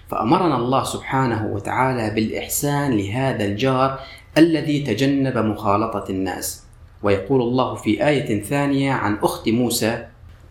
فأمرنا 0.10 0.56
الله 0.56 0.84
سبحانه 0.84 1.46
وتعالى 1.46 2.16
بالإحسان 2.16 2.98
لهذا 2.98 3.46
الجار 3.46 4.00
الذي 4.38 4.80
تجنب 4.80 5.38
مخالطة 5.38 6.06
الناس. 6.10 6.64
ويقول 7.04 7.42
الله 7.42 7.76
في 7.76 8.08
آية 8.08 8.42
ثانية 8.44 8.92
عن 8.92 9.18
أخت 9.24 9.50
موسى 9.50 10.06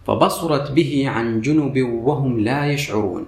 فبصرت 0.07 0.71
به 0.71 1.05
عن 1.09 1.41
جنب 1.41 1.83
وهم 1.83 2.41
لا 2.41 2.67
يشعرون. 2.67 3.27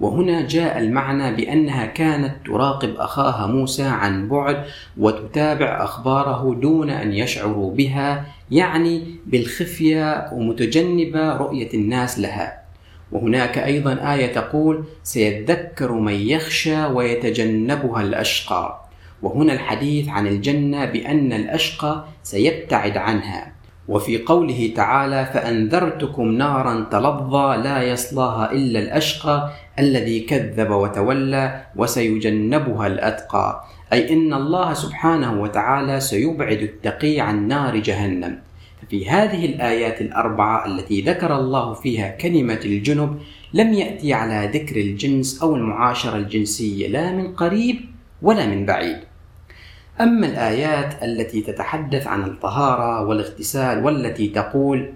وهنا 0.00 0.46
جاء 0.46 0.78
المعنى 0.78 1.36
بأنها 1.36 1.86
كانت 1.86 2.46
تراقب 2.46 2.94
أخاها 2.96 3.46
موسى 3.46 3.82
عن 3.82 4.28
بعد 4.28 4.64
وتتابع 4.98 5.84
أخباره 5.84 6.54
دون 6.54 6.90
أن 6.90 7.12
يشعروا 7.12 7.74
بها 7.74 8.26
يعني 8.50 9.04
بالخفية 9.26 10.28
ومتجنبة 10.32 11.36
رؤية 11.36 11.74
الناس 11.74 12.18
لها. 12.18 12.61
وهناك 13.12 13.58
أيضا 13.58 14.14
آية 14.14 14.32
تقول 14.32 14.84
سيذكر 15.02 15.92
من 15.92 16.12
يخشى 16.12 16.84
ويتجنبها 16.84 18.02
الأشقى 18.02 18.84
وهنا 19.22 19.52
الحديث 19.52 20.08
عن 20.08 20.26
الجنة 20.26 20.84
بأن 20.84 21.32
الأشقى 21.32 22.04
سيبتعد 22.22 22.96
عنها. 22.96 23.52
وفي 23.88 24.18
قوله 24.18 24.72
تعالى 24.76 25.24
فأنذرتكم 25.34 26.28
نارا 26.28 26.86
تلظى 26.90 27.56
لا 27.56 27.82
يصلاها 27.82 28.52
إلا 28.52 28.78
الأشقى 28.78 29.50
الذي 29.78 30.20
كذب 30.20 30.70
وتولى 30.70 31.62
وسيجنبها 31.76 32.86
الأتقى 32.86 33.64
أي 33.92 34.12
إن 34.12 34.34
الله 34.34 34.74
سبحانه 34.74 35.42
وتعالى 35.42 36.00
سيبعد 36.00 36.58
التقي 36.58 37.20
عن 37.20 37.48
نار 37.48 37.76
جهنم. 37.76 38.38
في 38.90 39.08
هذه 39.08 39.46
الآيات 39.46 40.00
الأربعة 40.00 40.66
التي 40.66 41.00
ذكر 41.00 41.36
الله 41.36 41.74
فيها 41.74 42.10
كلمة 42.10 42.60
الجنب 42.64 43.18
لم 43.54 43.72
يأتي 43.72 44.12
على 44.14 44.50
ذكر 44.58 44.76
الجنس 44.76 45.42
أو 45.42 45.56
المعاشرة 45.56 46.16
الجنسية 46.16 46.88
لا 46.88 47.12
من 47.12 47.34
قريب 47.34 47.76
ولا 48.22 48.46
من 48.46 48.66
بعيد. 48.66 48.96
أما 50.00 50.26
الآيات 50.26 51.02
التي 51.02 51.40
تتحدث 51.40 52.06
عن 52.06 52.24
الطهارة 52.24 53.06
والاغتسال 53.06 53.84
والتي 53.84 54.28
تقول: 54.28 54.92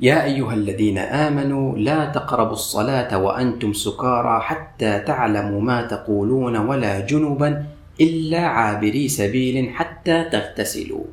يا 0.00 0.24
أيها 0.24 0.54
الذين 0.54 0.98
آمنوا 0.98 1.78
لا 1.78 2.04
تقربوا 2.04 2.52
الصلاة 2.52 3.18
وأنتم 3.18 3.72
سكارى 3.72 4.40
حتى 4.40 4.98
تعلموا 4.98 5.60
ما 5.60 5.82
تقولون 5.82 6.56
ولا 6.56 7.00
جنبا 7.00 7.66
إلا 8.00 8.40
عابري 8.40 9.08
سبيل 9.08 9.70
حتى 9.70 10.24
تغتسلوا. 10.24 11.04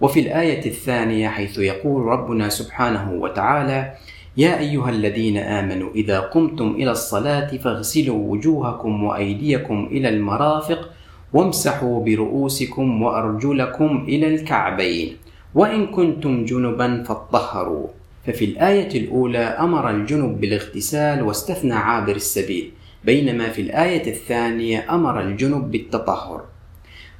وفي 0.00 0.20
الآية 0.20 0.66
الثانية 0.66 1.28
حيث 1.28 1.58
يقول 1.58 2.02
ربنا 2.02 2.48
سبحانه 2.48 3.12
وتعالى: 3.12 3.94
يا 4.36 4.58
أيها 4.58 4.90
الذين 4.90 5.36
آمنوا 5.36 5.90
إذا 5.94 6.20
قمتم 6.20 6.70
إلى 6.70 6.90
الصلاة 6.90 7.56
فاغسلوا 7.56 8.30
وجوهكم 8.30 9.04
وأيديكم 9.04 9.88
إلى 9.90 10.08
المرافق 10.08 10.90
وامسحوا 11.32 12.04
برؤوسكم 12.04 13.02
وأرجلكم 13.02 14.04
إلى 14.08 14.34
الكعبين 14.34 15.16
وإن 15.54 15.86
كنتم 15.86 16.44
جنبا 16.44 17.02
فاطهروا. 17.02 17.86
ففي 18.26 18.44
الآية 18.44 19.00
الأولى 19.00 19.38
أمر 19.38 19.90
الجنب 19.90 20.40
بالاغتسال 20.40 21.22
واستثنى 21.22 21.74
عابر 21.74 22.16
السبيل 22.16 22.70
بينما 23.04 23.48
في 23.48 23.60
الآية 23.62 24.10
الثانية 24.10 24.94
أمر 24.94 25.20
الجنب 25.20 25.70
بالتطهر. 25.70 26.53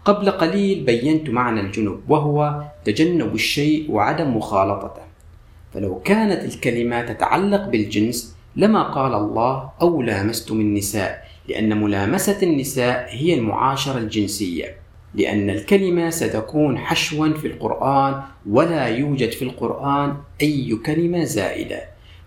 قبل 0.05 0.31
قليل 0.31 0.85
بينت 0.85 1.31
معنى 1.31 1.61
الجنب 1.61 2.01
وهو 2.09 2.63
تجنب 2.85 3.35
الشيء 3.35 3.91
وعدم 3.91 4.37
مخالطته. 4.37 5.03
فلو 5.75 6.01
كانت 6.01 6.45
الكلمة 6.45 7.03
تتعلق 7.03 7.69
بالجنس 7.69 8.37
لما 8.57 8.83
قال 8.83 9.15
الله 9.15 9.71
أو 9.83 10.03
لامستم 10.03 10.61
النساء 10.61 11.29
لأن 11.49 11.83
ملامسة 11.83 12.39
النساء 12.43 13.07
هي 13.11 13.35
المعاشرة 13.35 13.99
الجنسية 13.99 14.77
لأن 15.15 15.51
الكلمة 15.51 16.11
ستكون 16.11 16.79
حشوا 16.79 17.29
في 17.29 17.47
القرآن 17.47 18.23
ولا 18.51 18.87
يوجد 18.87 19.31
في 19.31 19.43
القرآن 19.43 20.17
أي 20.43 20.79
كلمة 20.87 21.25
زائدة. 21.25 21.81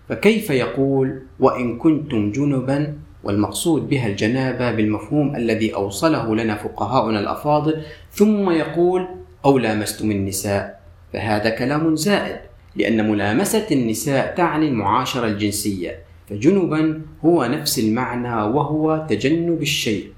فكيف 0.08 0.50
يقول 0.50 1.22
وإن 1.40 1.78
كنتم 1.78 2.32
جنبا 2.32 2.98
والمقصود 3.24 3.88
بها 3.88 4.06
الجنابة 4.06 4.72
بالمفهوم 4.72 5.36
الذي 5.36 5.74
أوصله 5.74 6.36
لنا 6.36 6.54
فقهاؤنا 6.54 7.20
الأفاضل 7.20 7.82
ثم 8.12 8.50
يقول 8.50 9.08
أو 9.44 9.58
لامستم 9.58 10.10
النساء. 10.10 10.80
فهذا 11.12 11.50
كلام 11.50 11.96
زائد 11.96 12.36
لأن 12.76 13.10
ملامسة 13.10 13.66
النساء 13.70 14.34
تعني 14.34 14.68
المعاشرة 14.68 15.26
الجنسية 15.26 15.98
فجنبا 16.30 17.02
هو 17.24 17.44
نفس 17.44 17.78
المعنى 17.78 18.42
وهو 18.42 19.06
تجنب 19.08 19.62
الشيء. 19.62 20.12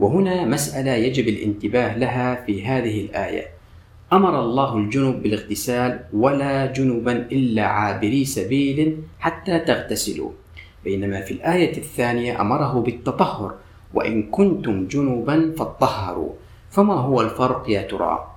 وهنا 0.00 0.44
مسألة 0.44 0.90
يجب 0.90 1.28
الانتباه 1.28 1.98
لها 1.98 2.44
في 2.46 2.64
هذه 2.64 3.00
الآية. 3.00 3.46
أمر 4.12 4.40
الله 4.40 4.76
الجنب 4.76 5.22
بالاغتسال 5.22 6.00
ولا 6.12 6.66
جنبا 6.66 7.12
إلا 7.12 7.62
عابري 7.62 8.24
سبيل 8.24 8.96
حتى 9.20 9.58
تغتسلوا. 9.58 10.30
بينما 10.84 11.20
في 11.20 11.30
الآية 11.30 11.76
الثانية 11.76 12.40
أمره 12.40 12.80
بالتطهر 12.80 13.54
وإن 13.94 14.22
كنتم 14.22 14.86
جنوبا 14.86 15.52
فاطهروا 15.58 16.32
فما 16.70 16.94
هو 16.94 17.20
الفرق 17.20 17.70
يا 17.70 17.82
ترى؟ 17.82 18.36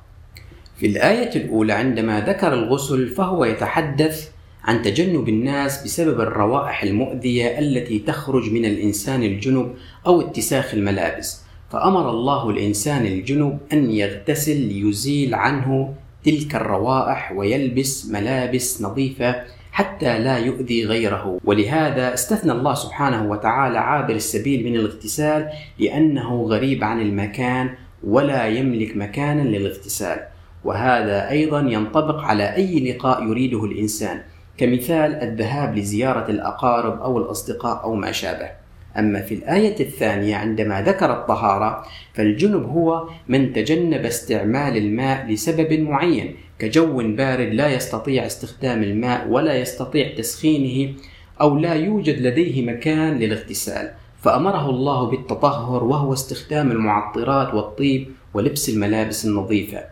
في 0.78 0.86
الآية 0.86 1.36
الأولى 1.36 1.74
عندما 1.74 2.20
ذكر 2.22 2.54
الغسل 2.54 3.08
فهو 3.08 3.46
يتحدث 3.46 4.30
عن 4.64 4.82
تجنب 4.82 5.30
الناس 5.30 5.84
بسبب 5.84 6.22
الروائح 6.22 6.84
المؤذية 6.84 7.60
التي 7.60 8.00
تخرج 8.00 8.52
من 8.52 8.66
الإنسان 8.66 9.24
الجنب 9.24 9.76
أو 10.08 10.22
اتساخ 10.22 10.74
الملابس 10.74 11.42
فأمر 11.70 12.10
الله 12.10 12.50
الإنسان 12.50 13.06
الجنب 13.06 13.60
أن 13.74 13.92
يغتسل 13.92 14.58
ليزيل 14.58 15.36
عنه 15.36 15.94
تلك 16.24 16.56
الروائح 16.56 17.32
ويلبس 17.32 18.06
ملابس 18.06 18.82
نظيفة 18.82 19.36
حتى 19.74 20.20
لا 20.20 20.38
يؤذي 20.38 20.86
غيره. 20.86 21.40
ولهذا 21.46 22.14
استثنى 22.14 22.52
الله 22.52 22.74
سبحانه 22.74 23.32
وتعالى 23.32 23.78
عابر 23.78 24.16
السبيل 24.16 24.66
من 24.66 24.76
الاغتسال 24.76 25.50
لأنه 25.80 26.44
غريب 26.44 26.84
عن 26.84 27.02
المكان 27.02 27.70
ولا 28.04 28.48
يملك 28.48 28.98
مكانا 28.98 29.42
للاغتسال. 29.42 30.20
وهذا 30.64 31.30
أيضا 31.30 31.60
ينطبق 31.60 32.20
على 32.20 32.56
أي 32.56 32.92
لقاء 32.92 33.24
يريده 33.24 33.66
الإنسان 33.66 34.22
كمثال 34.58 35.16
الذهاب 35.16 35.78
لزيارة 35.78 36.32
الأقارب 36.32 37.02
أو 37.02 37.18
الأصدقاء 37.18 37.84
أو 37.84 37.96
ما 37.96 38.12
شابه. 38.12 38.50
أما 38.98 39.22
في 39.22 39.36
الآية 39.36 39.80
الثانية 39.80 40.36
عندما 40.36 40.82
ذكر 40.82 41.12
الطهارة 41.12 41.86
فالجنب 42.14 42.64
هو 42.64 43.10
من 43.28 43.54
تجنب 43.54 44.06
استعمال 44.06 44.78
الماء 44.78 45.26
لسبب 45.28 45.80
معين 45.80 46.36
كجو 46.60 46.98
بارد 46.98 47.54
لا 47.54 47.74
يستطيع 47.74 48.26
استخدام 48.26 48.84
الماء 48.84 49.28
ولا 49.28 49.56
يستطيع 49.56 50.16
تسخينه 50.18 50.94
أو 51.42 51.58
لا 51.58 51.74
يوجد 51.74 52.22
لديه 52.22 52.66
مكان 52.66 53.20
للاغتسال. 53.20 53.92
فأمره 54.22 54.70
الله 54.70 55.10
بالتطهر 55.10 55.84
وهو 55.84 56.14
استخدام 56.14 56.72
المعطرات 56.72 57.54
والطيب 57.54 58.12
ولبس 58.34 58.70
الملابس 58.70 59.26
النظيفة. 59.26 59.84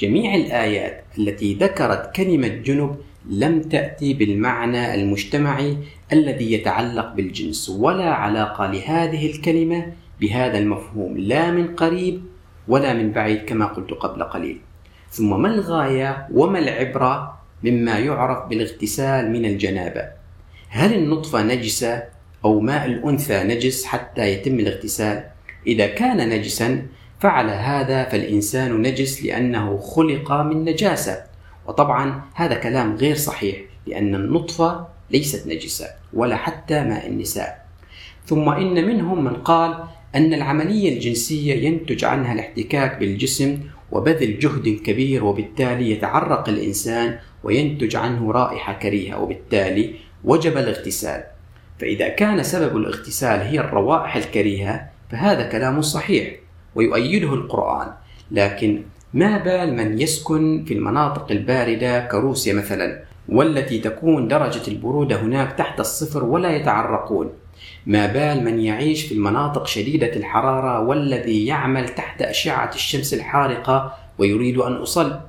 جميع 0.00 0.34
الآيات 0.34 1.04
التي 1.18 1.54
ذكرت 1.54 2.16
كلمة 2.16 2.48
جنب 2.48 2.96
لم 3.30 3.60
تأتي 3.60 4.14
بالمعنى 4.14 4.94
المجتمعي 4.94 5.76
الذي 6.12 6.52
يتعلق 6.52 7.14
بالجنس 7.14 7.68
ولا 7.68 8.10
علاقة 8.10 8.66
لهذه 8.66 9.30
الكلمة 9.30 9.92
بهذا 10.20 10.58
المفهوم 10.58 11.18
لا 11.18 11.50
من 11.50 11.74
قريب 11.74 12.22
ولا 12.68 12.94
من 12.94 13.12
بعيد 13.12 13.44
كما 13.44 13.66
قلت 13.66 13.90
قبل 13.90 14.22
قليل. 14.22 14.60
ثم 15.10 15.42
ما 15.42 15.48
الغاية 15.48 16.28
وما 16.34 16.58
العبرة 16.58 17.38
مما 17.64 17.98
يعرف 17.98 18.48
بالاغتسال 18.48 19.32
من 19.32 19.44
الجنابة؟ 19.44 20.08
هل 20.68 20.94
النطفة 20.94 21.42
نجسة 21.42 22.02
أو 22.44 22.60
ماء 22.60 22.86
الأنثى 22.86 23.44
نجس 23.44 23.84
حتى 23.84 24.32
يتم 24.32 24.60
الاغتسال؟ 24.60 25.24
إذا 25.66 25.86
كان 25.86 26.28
نجسا 26.28 26.86
فعلى 27.20 27.52
هذا 27.52 28.04
فالإنسان 28.04 28.82
نجس 28.82 29.24
لأنه 29.24 29.78
خلق 29.78 30.32
من 30.32 30.64
نجاسة. 30.64 31.24
وطبعا 31.66 32.22
هذا 32.34 32.54
كلام 32.54 32.96
غير 32.96 33.16
صحيح 33.16 33.56
لأن 33.86 34.14
النطفة 34.14 34.86
ليست 35.10 35.46
نجسة 35.46 35.86
ولا 36.12 36.36
حتى 36.36 36.84
ماء 36.84 37.06
النساء. 37.06 37.66
ثم 38.26 38.48
إن 38.48 38.86
منهم 38.86 39.24
من 39.24 39.34
قال 39.34 39.84
أن 40.14 40.34
العملية 40.34 40.94
الجنسية 40.94 41.66
ينتج 41.66 42.04
عنها 42.04 42.32
الاحتكاك 42.32 42.98
بالجسم 42.98 43.58
وبذل 43.92 44.38
جهد 44.38 44.68
كبير 44.84 45.24
وبالتالي 45.24 45.90
يتعرق 45.90 46.48
الإنسان 46.48 47.18
وينتج 47.44 47.96
عنه 47.96 48.32
رائحة 48.32 48.72
كريهة 48.72 49.22
وبالتالي 49.22 49.94
وجب 50.24 50.56
الاغتسال. 50.56 51.24
فإذا 51.78 52.08
كان 52.08 52.42
سبب 52.42 52.76
الاغتسال 52.76 53.40
هي 53.40 53.60
الروائح 53.60 54.16
الكريهة 54.16 54.88
فهذا 55.10 55.48
كلام 55.48 55.82
صحيح 55.82 56.34
ويؤيده 56.74 57.34
القرآن. 57.34 57.92
لكن 58.30 58.82
ما 59.14 59.38
بال 59.38 59.76
من 59.76 60.00
يسكن 60.00 60.64
في 60.64 60.74
المناطق 60.74 61.30
الباردة 61.30 62.06
كروسيا 62.06 62.54
مثلا 62.54 63.02
والتي 63.28 63.78
تكون 63.78 64.28
درجة 64.28 64.68
البرودة 64.68 65.20
هناك 65.20 65.52
تحت 65.52 65.80
الصفر 65.80 66.24
ولا 66.24 66.56
يتعرقون؟ 66.56 67.30
ما 67.86 68.06
بال 68.06 68.44
من 68.44 68.60
يعيش 68.60 69.04
في 69.04 69.14
المناطق 69.14 69.66
شديدة 69.66 70.16
الحرارة 70.16 70.80
والذي 70.80 71.46
يعمل 71.46 71.88
تحت 71.88 72.22
أشعة 72.22 72.70
الشمس 72.74 73.14
الحارقة 73.14 73.94
ويريد 74.18 74.58
أن 74.58 74.72
أصل 74.72 75.20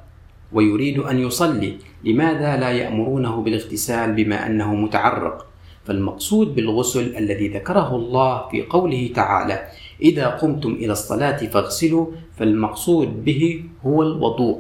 ويريد 0.54 1.00
أن 1.00 1.20
يصلي. 1.20 1.78
لماذا 2.04 2.58
لا 2.58 2.72
يأمرونه 2.72 3.42
بالاغتسال 3.42 4.14
بما 4.14 4.48
أنه 4.48 4.76
متعرق؟ 4.76 5.46
فالمقصود 5.86 6.56
بالغسل 6.56 7.18
الذي 7.18 7.48
ذكره 7.48 7.96
الله 7.96 8.50
في 8.50 8.62
قوله 8.64 9.10
تعالى 9.16 9.68
إذا 10.02 10.28
قمتم 10.28 10.72
إلى 10.74 10.92
الصلاة 10.92 11.38
فاغسلوا 11.38 12.08
فالمقصود 12.38 13.26
به 13.26 13.64
هو 13.86 14.04
الوضوء. 14.04 14.60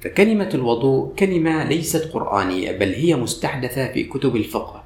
فكلمة 0.00 0.50
الوضوء 0.54 1.14
كلمة 1.14 1.64
ليست 1.64 2.12
قرآنية 2.12 2.78
بل 2.78 2.92
هي 2.92 3.16
مستحدثة 3.16 3.92
في 3.92 4.04
كتب 4.04 4.36
الفقه. 4.36 4.82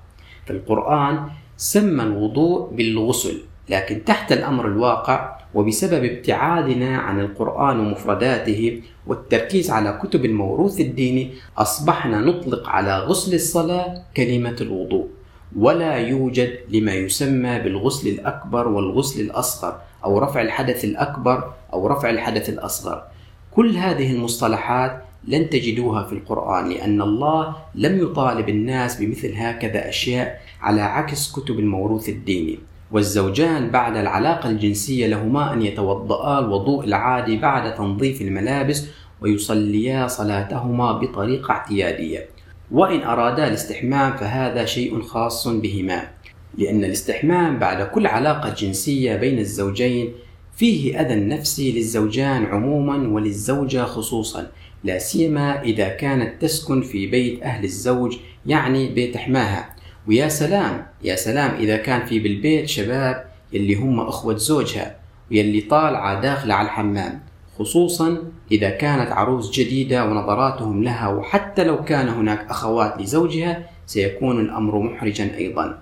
فالقرآن 0.46 1.31
سمى 1.61 2.03
الوضوء 2.03 2.70
بالغسل 2.70 3.40
لكن 3.68 4.05
تحت 4.05 4.33
الأمر 4.33 4.66
الواقع 4.66 5.37
وبسبب 5.55 6.05
ابتعادنا 6.05 6.99
عن 6.99 7.20
القرآن 7.20 7.81
ومفرداته 7.81 8.83
والتركيز 9.07 9.70
على 9.70 10.01
كتب 10.03 10.25
الموروث 10.25 10.81
الديني 10.81 11.31
أصبحنا 11.59 12.20
نطلق 12.20 12.68
على 12.68 12.99
غسل 12.99 13.35
الصلاة 13.35 14.03
كلمة 14.16 14.57
الوضوء 14.61 15.09
ولا 15.57 15.96
يوجد 15.96 16.59
لما 16.68 16.92
يسمى 16.92 17.59
بالغسل 17.59 18.09
الأكبر 18.09 18.68
والغسل 18.68 19.20
الأصغر 19.20 19.81
أو 20.05 20.18
رفع 20.18 20.40
الحدث 20.40 20.85
الأكبر 20.85 21.53
أو 21.73 21.87
رفع 21.87 22.11
الحدث 22.11 22.49
الأصغر. 22.49 23.03
كل 23.51 23.77
هذه 23.77 24.12
المصطلحات 24.12 25.05
لن 25.29 25.51
تجدوها 25.51 26.05
في 26.05 26.12
القرآن 26.12 26.68
لأن 26.68 27.03
الله 27.03 27.57
لم 27.75 28.03
يطالب 28.03 28.49
الناس 28.49 29.01
بمثل 29.01 29.33
هكذا 29.37 29.88
أشياء 29.88 30.40
على 30.61 30.81
عكس 30.81 31.33
كتب 31.33 31.59
الموروث 31.59 32.09
الديني. 32.09 32.59
والزوجان 32.92 33.70
بعد 33.70 33.96
العلاقة 33.96 34.51
الجنسية 34.51 35.07
لهما 35.07 35.53
أن 35.53 35.62
يتوضأ 35.62 36.38
الوضوء 36.38 36.85
العادي 36.85 37.37
بعد 37.37 37.75
تنظيف 37.75 38.23
الملابس 38.23 38.87
ويصليا 39.20 40.07
صلاتهما 40.07 40.92
بطريقة 40.92 41.51
اعتيادية. 41.51 42.27
وإن 42.70 43.03
أرادا 43.03 43.49
الاستحمام 43.49 44.16
فهذا 44.16 44.64
شيء 44.64 45.03
خاص 45.03 45.49
بهما 45.49 46.09
لأن 46.59 46.85
الاستحمام 46.85 47.59
بعد 47.59 47.83
كل 47.87 48.07
علاقة 48.07 48.55
جنسية 48.55 49.16
بين 49.16 49.38
الزوجين 49.38 50.12
فيه 50.57 51.01
أذى 51.01 51.14
نفسي 51.14 51.73
للزوجان 51.73 52.44
عموما 52.44 53.09
وللزوجة 53.09 53.85
خصوصا 53.85 54.46
لا 54.85 54.99
سيما 54.99 55.62
إذا 55.62 55.88
كانت 55.88 56.42
تسكن 56.42 56.83
في 56.83 57.07
بيت 57.07 57.42
أهل 57.42 57.64
الزوج 57.64 58.16
يعني 58.46 58.88
بيت 58.88 59.16
حماها. 59.16 59.75
ويا 60.09 60.29
سلام 60.29 60.87
يا 61.05 61.17
سلام 61.17 61.55
إذا 61.55 61.77
كان 61.77 62.07
في 62.07 62.19
بالبيت 62.19 62.69
شباب 62.69 63.25
يلي 63.53 63.75
هم 63.75 64.01
أخوة 64.01 64.37
زوجها 64.37 64.97
ويلي 65.31 65.61
طالعة 65.61 66.21
داخلة 66.21 66.55
على 66.55 66.67
الحمام 66.67 67.21
خصوصا 67.59 68.19
إذا 68.53 68.71
كانت 68.71 69.13
عروس 69.13 69.51
جديدة 69.51 70.05
ونظراتهم 70.05 70.83
لها 70.83 71.09
وحتى 71.09 71.65
لو 71.65 71.85
كان 71.85 72.09
هناك 72.09 72.47
أخوات 72.51 73.01
لزوجها 73.01 73.63
سيكون 73.87 74.41
الأمر 74.41 74.79
محرجا 74.79 75.31
أيضا 75.37 75.79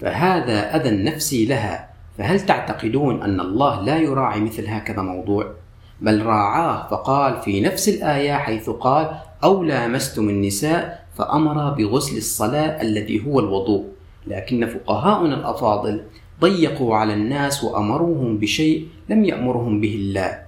فهذا 0.00 0.76
أذى 0.76 0.90
نفسي 1.04 1.46
لها 1.46 1.88
فهل 2.18 2.40
تعتقدون 2.40 3.22
أن 3.22 3.40
الله 3.40 3.82
لا 3.82 3.96
يراعي 3.96 4.40
مثل 4.40 4.66
هكذا 4.66 5.02
موضوع؟ 5.02 5.54
بل 6.00 6.22
راعاه 6.22 6.88
فقال 6.88 7.40
في 7.42 7.60
نفس 7.60 7.88
الآية 7.88 8.32
حيث 8.32 8.70
قال 8.70 9.10
أو 9.44 9.62
لامستم 9.62 10.28
النساء 10.28 11.07
فأمر 11.18 11.70
بغسل 11.70 12.16
الصلاة 12.16 12.82
الذي 12.82 13.26
هو 13.26 13.40
الوضوء 13.40 13.84
لكن 14.26 14.66
فقهاؤنا 14.66 15.34
الأفاضل 15.34 16.00
ضيقوا 16.40 16.96
على 16.96 17.14
الناس 17.14 17.64
وأمروهم 17.64 18.38
بشيء 18.38 18.86
لم 19.08 19.24
يأمرهم 19.24 19.80
به 19.80 19.94
الله. 19.94 20.38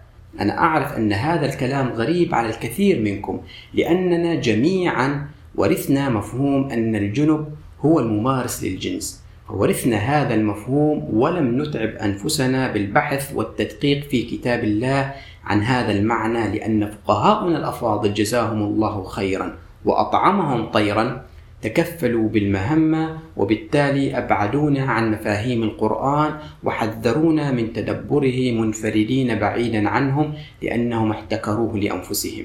أنا 0.40 0.59
أعرف 0.59 0.96
أن 0.96 1.12
هذا 1.12 1.46
الكلام 1.46 1.88
غريب 1.88 2.35
على 2.35 2.48
الكثير 2.48 3.00
منكم 3.00 3.40
لأننا 3.74 4.35
جميعا 4.35 5.28
ورثنا 5.54 6.09
مفهوم 6.09 6.70
أن 6.70 6.96
الجنب 6.96 7.48
هو 7.80 8.00
الممارس 8.00 8.64
للجنس. 8.64 9.22
ورثنا 9.50 9.96
هذا 9.96 10.35
المفهوم 10.35 11.09
ولم 11.12 11.62
نتعب 11.62 11.88
أنفسنا 11.88 12.72
بالبحث 12.72 13.35
والتدقيق 13.35 14.09
في 14.09 14.22
كتاب 14.22 14.64
الله 14.64 15.14
عن 15.44 15.62
هذا 15.62 15.92
المعنى 15.92 16.59
لأن 16.59 16.90
فقهاؤنا 16.90 17.59
الأفاضل 17.59 18.14
جزاهم 18.14 18.62
الله 18.62 19.04
خيرا. 19.04 19.56
وأطعمهم 19.84 20.66
طيرا 20.66 21.22
تكفلوا 21.62 22.28
بالمهمة 22.28 23.18
وبالتالي 23.36 24.18
أبعدونا 24.18 24.82
عن 24.82 25.10
مفاهيم 25.10 25.62
القرآن 25.62 26.32
وحذرونا 26.64 27.50
من 27.50 27.72
تدبره 27.72 28.52
منفردين 28.52 29.38
بعيدا 29.38 29.88
عنهم 29.88 30.34
لأنهم 30.62 31.10
احتكروه 31.10 31.78
لأنفسهم. 31.78 32.44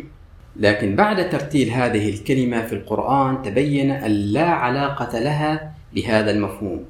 لكن 0.56 0.96
بعد 0.96 1.30
ترتيل 1.30 1.70
هذه 1.70 2.10
الكلمة 2.10 2.62
في 2.62 2.74
القرآن 2.74 3.42
تبين 3.42 3.92
أن 3.92 4.12
لا 4.12 4.46
علاقة 4.46 5.20
لها 5.20 5.74
بهذا 5.96 6.32
المفهوم 6.32 6.84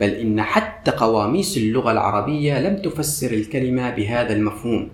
بل 0.00 0.08
إن 0.08 0.42
حتى 0.42 0.90
قواميس 0.90 1.56
اللغة 1.56 1.92
العربية 1.92 2.60
لم 2.60 2.82
تفسر 2.82 3.30
الكلمة 3.30 3.90
بهذا 3.90 4.32
المفهوم 4.32 4.88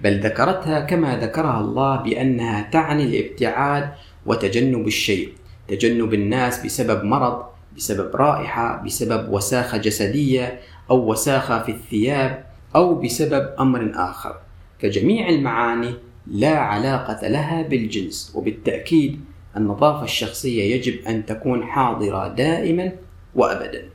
بل 0.00 0.20
ذكرتها 0.20 0.80
كما 0.80 1.16
ذكرها 1.16 1.60
الله 1.60 1.96
بأنها 1.96 2.62
تعني 2.72 3.04
الابتعاد 3.04 3.88
وتجنب 4.26 4.86
الشيء 4.86 5.32
تجنب 5.68 6.14
الناس 6.14 6.64
بسبب 6.64 7.04
مرض 7.04 7.44
بسبب 7.76 8.16
رائحة 8.16 8.82
بسبب 8.84 9.32
وساخة 9.32 9.78
جسدية 9.78 10.60
أو 10.90 11.10
وساخة 11.10 11.62
في 11.62 11.72
الثياب 11.72 12.44
أو 12.76 12.94
بسبب 12.94 13.54
أمر 13.60 13.92
آخر. 13.94 14.36
فجميع 14.82 15.28
المعاني 15.28 15.94
لا 16.26 16.58
علاقة 16.58 17.28
لها 17.28 17.62
بالجنس 17.62 18.32
وبالتأكيد 18.34 19.20
النظافة 19.56 20.04
الشخصية 20.04 20.74
يجب 20.74 21.06
أن 21.08 21.26
تكون 21.26 21.64
حاضرة 21.64 22.28
دائما 22.28 22.92
وأبدا. 23.34 23.88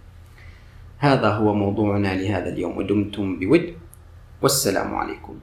هذا 0.98 1.30
هو 1.30 1.54
موضوعنا 1.54 2.08
لهذا 2.08 2.50
اليوم 2.50 2.78
ودمتم 2.78 3.40
بود. 3.40 3.74
والسلام 4.42 4.96
عليكم. 4.96 5.40